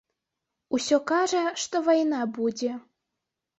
Усё 0.77 0.99
кажа, 1.11 1.43
што 1.65 1.83
вайна 1.91 2.25
будзе. 2.41 2.71